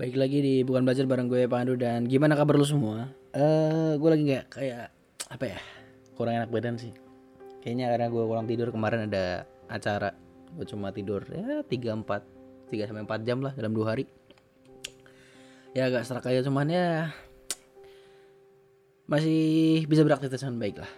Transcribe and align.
Baik 0.00 0.16
lagi 0.16 0.40
di 0.40 0.54
bukan 0.64 0.88
belajar 0.88 1.04
bareng 1.04 1.28
gue 1.28 1.44
Pandu 1.44 1.76
dan 1.76 2.08
gimana 2.08 2.32
kabar 2.32 2.56
lu 2.56 2.64
semua? 2.64 3.12
Eh, 3.36 4.00
gue 4.00 4.08
lagi 4.08 4.24
nggak 4.32 4.46
kayak 4.48 4.88
apa 5.28 5.44
ya? 5.44 5.60
Kurang 6.16 6.40
enak 6.40 6.48
badan 6.48 6.80
sih. 6.80 6.88
Kayaknya 7.60 7.92
karena 7.92 8.06
gue 8.08 8.24
kurang 8.24 8.48
tidur 8.48 8.72
kemarin 8.72 9.12
ada 9.12 9.44
acara. 9.68 10.16
Gue 10.56 10.64
cuma 10.64 10.88
tidur 10.88 11.20
ya 11.28 11.60
3 11.68 12.00
4 12.00 12.72
3 12.72 12.88
sampai 12.88 13.04
4 13.04 13.28
jam 13.28 13.44
lah 13.44 13.52
dalam 13.52 13.76
dua 13.76 13.92
hari. 13.92 14.08
Ya 15.76 15.92
agak 15.92 16.08
serak 16.08 16.32
aja 16.32 16.48
cuman 16.48 16.72
ya 16.72 17.12
masih 19.04 19.84
bisa 19.84 20.00
beraktivitas 20.00 20.40
dengan 20.40 20.64
baik 20.64 20.80
lah. 20.80 20.90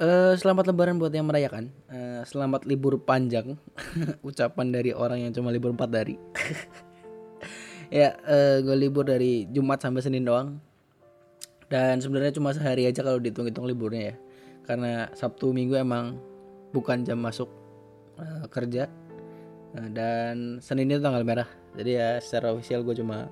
Eh, 0.00 0.32
selamat 0.40 0.72
lebaran 0.72 0.96
buat 0.96 1.12
yang 1.12 1.28
merayakan. 1.28 1.68
Eh, 1.92 2.24
selamat 2.24 2.64
libur 2.64 3.04
panjang. 3.04 3.60
Ucapan 4.24 4.72
dari 4.72 4.96
orang 4.96 5.28
yang 5.28 5.36
cuma 5.36 5.52
libur 5.52 5.76
4 5.76 5.92
hari. 5.92 6.16
ya, 7.90 8.16
eh, 8.26 8.62
gue 8.62 8.76
libur 8.76 9.06
dari 9.06 9.46
Jumat 9.50 9.82
sampai 9.82 10.02
Senin 10.02 10.26
doang. 10.26 10.58
Dan 11.66 11.98
sebenarnya 11.98 12.30
cuma 12.30 12.54
sehari 12.54 12.86
aja 12.86 13.02
kalau 13.02 13.18
dihitung-hitung 13.18 13.66
liburnya 13.66 14.14
ya. 14.14 14.16
Karena 14.66 15.10
Sabtu 15.14 15.50
Minggu 15.50 15.74
emang 15.78 16.18
bukan 16.70 17.02
jam 17.02 17.18
masuk 17.18 17.50
eh, 18.18 18.46
kerja. 18.50 18.86
Nah, 19.74 19.86
dan 19.92 20.62
Senin 20.62 20.90
itu 20.90 21.02
tanggal 21.02 21.26
merah. 21.26 21.48
Jadi 21.76 21.98
ya 21.98 22.16
secara 22.22 22.54
official 22.54 22.86
gue 22.86 22.96
cuma 23.02 23.28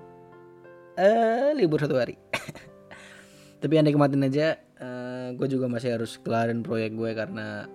eh 0.99 1.55
libur 1.57 1.79
satu 1.81 1.97
hari. 1.97 2.19
Tapi 3.63 3.73
yang 3.81 3.87
nikmatin 3.87 4.27
aja 4.27 4.59
eh, 4.59 5.29
gue 5.33 5.47
juga 5.49 5.71
masih 5.71 5.97
harus 5.97 6.19
kelarin 6.21 6.61
proyek 6.67 6.99
gue 6.99 7.11
karena 7.15 7.71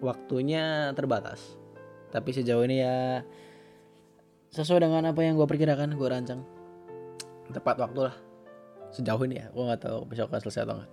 waktunya 0.00 0.92
terbatas. 0.96 1.60
Tapi 2.08 2.30
sejauh 2.32 2.64
ini 2.64 2.80
ya 2.82 3.20
sesuai 4.54 4.86
dengan 4.86 5.10
apa 5.10 5.18
yang 5.26 5.34
gue 5.34 5.46
perkirakan 5.50 5.98
gue 5.98 6.08
rancang. 6.08 6.46
Tepat 7.50 7.82
waktu 7.82 8.06
lah 8.06 8.16
sejauh 8.94 9.26
ini 9.26 9.42
ya 9.42 9.50
gue 9.50 9.58
nggak 9.58 9.82
tahu 9.82 10.06
besok 10.06 10.30
akan 10.30 10.40
selesai 10.46 10.62
atau 10.62 10.78
enggak 10.78 10.90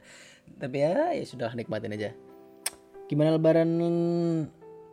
tapi 0.64 0.76
ya 0.80 1.12
ya 1.12 1.24
sudah 1.28 1.52
nikmatin 1.52 1.92
aja. 1.92 2.16
Gimana 3.04 3.36
lebaran 3.36 3.68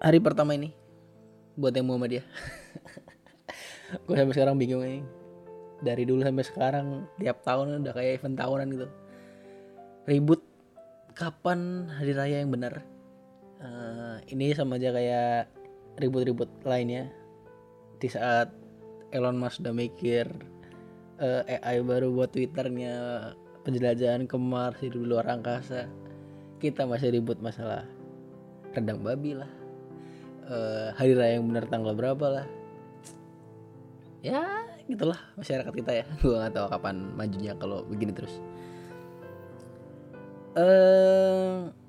hari 0.04 0.20
pertama 0.20 0.60
ini? 0.60 0.76
Buat 1.56 1.80
yang 1.80 1.88
Muhammadiyah 1.88 2.28
gue 4.06 4.16
sampai 4.20 4.36
sekarang 4.36 4.60
bingung 4.60 4.84
ini. 4.84 5.00
Dari 5.80 6.04
dulu 6.04 6.24
sampai 6.24 6.44
sekarang 6.44 6.88
tiap 7.20 7.44
tahun 7.48 7.84
udah 7.84 7.94
kayak 7.96 8.20
event 8.20 8.36
tahunan 8.36 8.68
gitu. 8.76 8.88
Ribut 10.08 10.42
kapan 11.16 11.88
hari 11.88 12.12
raya 12.12 12.44
yang 12.44 12.52
benar? 12.52 12.84
Eh, 13.64 14.16
ini 14.36 14.52
sama 14.52 14.76
aja 14.76 14.92
kayak 14.92 15.48
ribut-ribut 16.00 16.52
lainnya 16.68 17.08
di 18.00 18.10
saat 18.12 18.52
Elon 19.16 19.40
Musk 19.40 19.64
udah 19.64 19.76
mikir 19.76 20.28
eh, 21.22 21.60
AI 21.64 21.80
baru 21.82 22.12
buat 22.12 22.36
Twitternya 22.36 23.32
penjelajahan 23.64 24.28
ke 24.28 24.38
Mars 24.38 24.80
di 24.84 24.92
luar 24.92 25.26
angkasa 25.32 25.88
kita 26.60 26.88
masih 26.88 27.12
ribut 27.12 27.40
masalah 27.44 27.86
rendang 28.76 29.00
babi 29.04 29.36
lah. 29.36 29.52
Eh, 30.46 30.90
hari 30.94 31.14
raya 31.18 31.40
yang 31.40 31.48
benar 31.50 31.66
tanggal 31.68 31.98
berapa 31.98 32.26
lah. 32.42 32.46
Ya 34.22 34.66
gitulah 34.86 35.18
masyarakat 35.38 35.74
kita 35.74 35.92
ya. 35.94 36.06
Gua 36.22 36.46
nggak 36.46 36.54
tahu 36.56 36.68
kapan 36.70 36.96
majunya 37.16 37.54
kalau 37.58 37.84
begini 37.86 38.14
terus. 38.14 38.36
Eh 40.56 41.86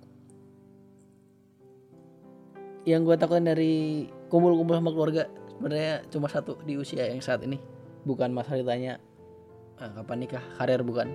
yang 2.87 3.03
gue 3.03 3.19
takutin 3.19 3.51
dari 3.51 4.07
kumpul-kumpul 4.31 4.79
sama 4.79 4.95
keluarga 4.95 5.27
sebenarnya 5.57 6.05
cuma 6.13 6.29
satu 6.29 6.61
di 6.63 6.79
usia 6.79 7.09
yang 7.09 7.25
saat 7.25 7.43
ini. 7.43 7.59
Bukan 8.07 8.31
masalah 8.31 8.63
ditanya 8.63 9.03
"Ah, 9.81 9.91
kapan 9.93 10.23
nikah? 10.23 10.45
Karir 10.57 10.81
bukan? 10.87 11.11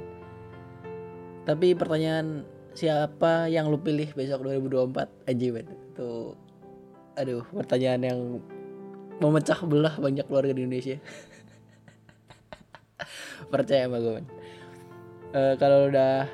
Tapi 1.48 1.74
pertanyaan 1.74 2.46
siapa 2.78 3.50
yang 3.50 3.72
lu 3.72 3.82
pilih 3.82 4.12
besok 4.14 4.46
2024 4.48 5.28
anjing 5.28 5.52
banget 5.52 5.76
itu 5.76 6.12
aduh 7.20 7.44
pertanyaan 7.52 8.02
yang 8.08 8.20
memecah 9.20 9.60
belah 9.68 10.00
banyak 10.00 10.24
keluarga 10.26 10.56
di 10.56 10.64
Indonesia. 10.66 10.98
Percaya 13.52 13.90
sama 13.90 14.00
gue 14.00 14.24
Eh, 15.32 15.56
kalau 15.56 15.88
udah 15.88 16.28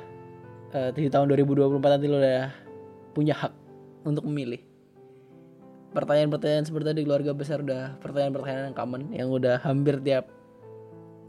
eh, 0.74 0.90
di 0.90 1.06
tahun 1.06 1.30
2024 1.30 1.78
nanti 1.78 2.10
lu 2.10 2.18
udah 2.18 2.50
punya 3.14 3.30
hak 3.30 3.54
untuk 4.02 4.26
memilih 4.26 4.58
pertanyaan-pertanyaan 5.92 6.68
seperti 6.68 6.86
tadi 6.92 7.00
keluarga 7.04 7.32
besar 7.32 7.64
udah 7.64 7.96
pertanyaan-pertanyaan 8.04 8.72
yang 8.72 8.76
common 8.76 9.02
yang 9.12 9.28
udah 9.32 9.56
hampir 9.64 9.96
tiap 10.04 10.28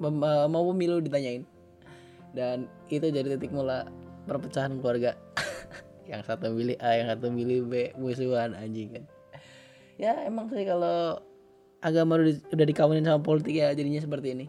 eh, 0.04 0.48
mau 0.48 0.64
pemilu 0.72 1.00
ditanyain. 1.00 1.44
Dan 2.36 2.70
itu 2.94 3.10
jadi 3.10 3.26
titik 3.38 3.50
mula 3.50 3.90
perpecahan 4.30 4.78
keluarga. 4.78 5.18
Yang 6.10 6.26
satu 6.26 6.50
milih 6.50 6.78
A 6.82 6.98
yang 6.98 7.08
satu 7.14 7.30
milih 7.30 7.70
B 7.70 7.74
musuhan 7.94 8.58
anjing 8.58 8.90
kan. 8.98 9.06
Ya 10.02 10.18
emang 10.26 10.50
sih 10.50 10.66
kalau 10.66 11.22
agama 11.86 12.18
udah, 12.18 12.34
di- 12.34 12.46
udah 12.50 12.66
dikawinin 12.66 13.06
sama 13.06 13.22
politik 13.22 13.54
ya 13.54 13.70
jadinya 13.78 14.02
seperti 14.02 14.34
ini. 14.34 14.46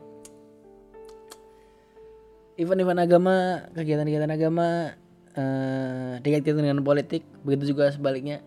Event-event 2.56 3.00
agama 3.04 3.34
kegiatan-kegiatan 3.76 4.32
agama 4.32 4.96
eh 5.36 6.12
dikaitkan 6.24 6.64
dengan 6.64 6.80
politik 6.80 7.28
begitu 7.44 7.76
juga 7.76 7.92
sebaliknya 7.92 8.40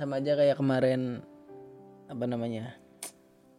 sama 0.00 0.16
aja 0.16 0.32
kayak 0.32 0.56
kemarin 0.56 1.20
apa 2.08 2.24
namanya 2.24 2.72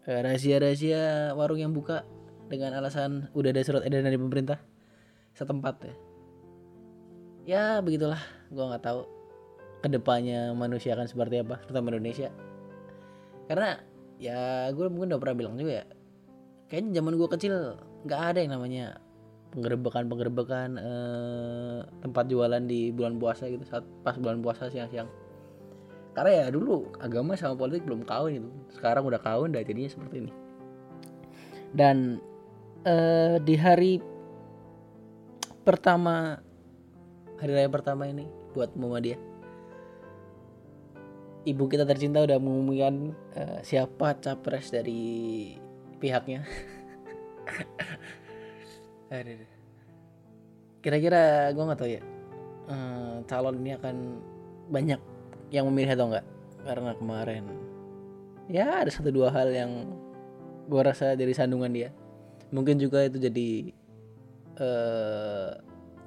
eh, 0.10 0.26
rahasia-rahasia 0.26 1.38
warung 1.38 1.62
yang 1.62 1.70
buka 1.70 2.02
dengan 2.50 2.74
alasan 2.82 3.30
udah 3.38 3.54
ada 3.54 3.62
surat 3.62 3.86
edaran 3.86 4.10
dari 4.10 4.18
pemerintah 4.18 4.58
setempat 5.38 5.76
ya. 5.86 5.96
Ya 7.46 7.64
begitulah. 7.86 8.18
Gua 8.50 8.74
nggak 8.74 8.84
tahu 8.90 9.06
ke 9.86 9.88
depannya 9.94 10.50
manusia 10.58 10.98
akan 10.98 11.06
seperti 11.06 11.46
apa 11.46 11.62
terutama 11.62 11.94
Indonesia. 11.94 12.34
Karena 13.46 13.78
ya 14.18 14.70
gue 14.74 14.86
mungkin 14.90 15.14
udah 15.14 15.22
pernah 15.22 15.38
bilang 15.38 15.56
juga 15.58 15.82
ya 15.82 15.86
kayaknya 16.70 17.02
zaman 17.02 17.14
gue 17.18 17.30
kecil 17.36 17.54
nggak 18.06 18.22
ada 18.22 18.40
yang 18.46 18.54
namanya 18.54 18.86
penggerebekan 19.50 20.06
penggerebekan 20.08 20.70
eh, 20.78 21.80
tempat 22.06 22.30
jualan 22.30 22.64
di 22.70 22.94
bulan 22.94 23.18
puasa 23.18 23.50
gitu 23.50 23.66
saat 23.66 23.82
pas 24.06 24.16
bulan 24.22 24.46
puasa 24.46 24.70
siang-siang 24.70 25.10
karena 26.12 26.32
ya 26.44 26.46
dulu 26.52 26.92
agama 27.00 27.40
sama 27.40 27.56
politik 27.56 27.88
belum 27.88 28.04
kawin 28.04 28.44
itu. 28.44 28.52
Sekarang 28.76 29.08
udah 29.08 29.20
kawin 29.24 29.56
dan 29.56 29.64
jadinya 29.64 29.92
seperti 29.92 30.16
ini. 30.28 30.32
Dan 31.72 32.20
eh, 32.84 33.40
di 33.40 33.56
hari 33.56 34.04
pertama 35.64 36.42
hari 37.40 37.52
raya 37.56 37.70
pertama 37.72 38.10
ini 38.10 38.28
buat 38.52 38.76
Muhammadiyah 38.76 39.32
ibu 41.46 41.66
kita 41.66 41.90
tercinta 41.90 42.22
udah 42.22 42.38
mengumumkan 42.38 43.18
eh, 43.34 43.60
siapa 43.66 44.14
capres 44.22 44.70
dari 44.70 45.56
pihaknya. 45.98 46.46
Kira-kira 50.82 51.52
gue 51.54 51.64
nggak 51.66 51.80
tahu 51.80 51.90
ya. 51.90 52.02
Eh, 52.70 53.16
calon 53.26 53.58
ini 53.62 53.74
akan 53.78 53.96
banyak 54.70 55.02
yang 55.52 55.68
memilih 55.68 55.94
atau 55.94 56.08
enggak. 56.10 56.26
Karena 56.64 56.92
kemarin 56.96 57.44
ya 58.52 58.84
ada 58.84 58.92
satu 58.92 59.14
dua 59.14 59.32
hal 59.32 59.48
yang 59.52 59.72
gue 60.66 60.82
rasa 60.82 61.14
jadi 61.14 61.32
sandungan 61.36 61.70
dia. 61.70 61.90
Mungkin 62.50 62.80
juga 62.80 63.04
itu 63.06 63.20
jadi 63.20 63.50
eh 64.60 65.52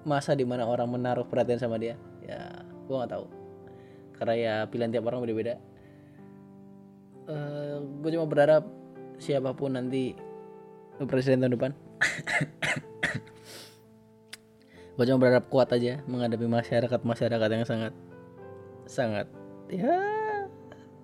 masa 0.05 0.37
di 0.37 0.45
mana 0.45 0.69
orang 0.69 0.89
menaruh 0.89 1.29
perhatian 1.29 1.61
sama 1.61 1.77
dia. 1.77 2.01
Ya 2.25 2.65
gue 2.89 2.97
nggak 2.97 3.13
tahu. 3.13 3.27
Karena 4.17 4.35
ya 4.35 4.55
pilihan 4.69 4.91
tiap 4.91 5.05
orang 5.09 5.21
beda-beda. 5.23 5.61
Eh 7.29 7.77
gue 8.01 8.11
cuma 8.17 8.27
berharap 8.29 8.65
siapa 9.21 9.53
pun 9.53 9.77
nanti 9.77 10.17
presiden 11.05 11.45
tahun 11.45 11.55
depan. 11.57 11.73
Gue 14.95 15.11
cuma 15.11 15.19
berharap 15.19 15.51
kuat 15.51 15.75
aja 15.75 15.99
menghadapi 16.07 16.47
masyarakat 16.47 17.01
masyarakat 17.03 17.49
yang 17.51 17.67
sangat 17.67 17.91
sangat 18.85 19.27
ya 19.73 19.95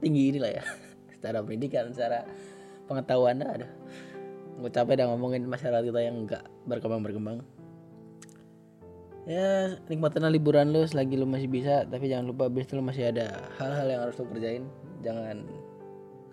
tinggi 0.01 0.37
inilah 0.37 0.53
ya. 0.61 0.65
Secara 1.21 1.45
pendidikan 1.45 1.93
secara 1.93 2.25
pengetahuan 2.89 3.45
ada 3.45 3.69
gue 4.61 4.71
capek 4.73 5.05
dah 5.05 5.07
ngomongin 5.09 5.45
masyarakat 5.49 5.89
kita 5.89 6.01
yang 6.05 6.25
enggak 6.25 6.45
berkembang 6.69 7.01
berkembang 7.01 7.41
ya 9.31 9.77
nikmatin 9.89 10.27
liburan 10.27 10.73
lu 10.73 10.83
selagi 10.85 11.15
lu 11.15 11.29
masih 11.29 11.49
bisa 11.49 11.85
tapi 11.87 12.09
jangan 12.09 12.33
lupa 12.33 12.49
habis 12.49 12.69
itu 12.69 12.75
lu 12.75 12.85
masih 12.85 13.15
ada 13.15 13.47
hal-hal 13.63 13.87
yang 13.89 14.01
harus 14.09 14.17
lu 14.19 14.27
kerjain. 14.33 14.65
Jangan 15.01 15.47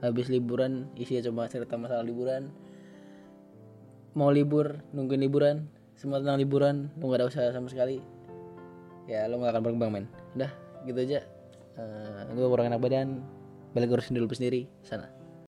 habis 0.02 0.28
liburan 0.34 0.90
isinya 0.98 1.30
cuma 1.30 1.46
cerita 1.46 1.78
masalah 1.78 2.02
liburan. 2.02 2.50
Mau 4.18 4.34
libur 4.34 4.82
nungguin 4.98 5.22
liburan. 5.22 5.70
Semua 5.98 6.22
tentang 6.22 6.42
liburan 6.42 6.76
lu 6.98 7.10
gak 7.10 7.22
ada 7.22 7.28
usaha 7.30 7.48
sama 7.54 7.70
sekali. 7.70 8.02
Ya 9.06 9.30
lu 9.30 9.42
gak 9.42 9.54
akan 9.56 9.62
berkembang 9.62 9.92
men. 9.94 10.06
Udah 10.34 10.52
gitu 10.86 11.00
aja 11.04 11.37
Eh 11.78 12.34
gue 12.34 12.48
kurang 12.50 12.70
enak 12.74 12.82
badan. 12.82 13.22
Balik 13.74 13.94
urusin 13.94 14.18
dulu 14.18 14.34
sendiri 14.34 14.66
sana 14.82 15.17